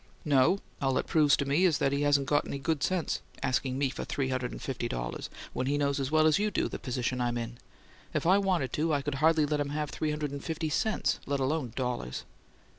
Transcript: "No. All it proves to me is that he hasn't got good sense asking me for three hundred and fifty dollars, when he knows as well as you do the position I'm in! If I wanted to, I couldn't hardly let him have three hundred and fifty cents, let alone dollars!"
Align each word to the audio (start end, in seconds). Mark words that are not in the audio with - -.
"No. 0.25 0.57
All 0.81 0.97
it 0.97 1.05
proves 1.05 1.37
to 1.37 1.45
me 1.45 1.63
is 1.63 1.77
that 1.77 1.91
he 1.91 2.01
hasn't 2.01 2.25
got 2.25 2.49
good 2.63 2.81
sense 2.81 3.21
asking 3.43 3.77
me 3.77 3.91
for 3.91 4.03
three 4.03 4.29
hundred 4.29 4.49
and 4.51 4.59
fifty 4.59 4.87
dollars, 4.87 5.29
when 5.53 5.67
he 5.67 5.77
knows 5.77 5.99
as 5.99 6.09
well 6.09 6.25
as 6.25 6.39
you 6.39 6.49
do 6.49 6.67
the 6.67 6.79
position 6.79 7.21
I'm 7.21 7.37
in! 7.37 7.59
If 8.11 8.25
I 8.25 8.39
wanted 8.39 8.73
to, 8.73 8.95
I 8.95 9.03
couldn't 9.03 9.19
hardly 9.19 9.45
let 9.45 9.59
him 9.59 9.69
have 9.69 9.91
three 9.91 10.09
hundred 10.09 10.31
and 10.31 10.43
fifty 10.43 10.69
cents, 10.69 11.19
let 11.27 11.39
alone 11.39 11.73
dollars!" 11.75 12.25